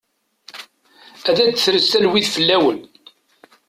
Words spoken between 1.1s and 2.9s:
Ad d-tres talwit fell-awen.